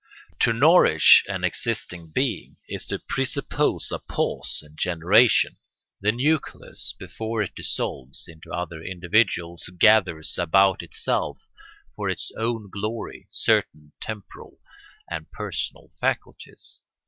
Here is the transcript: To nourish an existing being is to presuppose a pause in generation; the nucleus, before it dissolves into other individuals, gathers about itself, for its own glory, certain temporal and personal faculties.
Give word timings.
To 0.39 0.51
nourish 0.51 1.23
an 1.27 1.43
existing 1.43 2.11
being 2.11 2.57
is 2.67 2.87
to 2.87 2.97
presuppose 2.97 3.91
a 3.91 3.99
pause 3.99 4.63
in 4.65 4.75
generation; 4.75 5.57
the 5.99 6.11
nucleus, 6.11 6.95
before 6.97 7.43
it 7.43 7.53
dissolves 7.53 8.27
into 8.27 8.51
other 8.51 8.81
individuals, 8.81 9.69
gathers 9.77 10.39
about 10.39 10.81
itself, 10.81 11.49
for 11.95 12.09
its 12.09 12.31
own 12.35 12.71
glory, 12.71 13.27
certain 13.29 13.91
temporal 14.01 14.57
and 15.07 15.29
personal 15.31 15.91
faculties. 15.99 16.81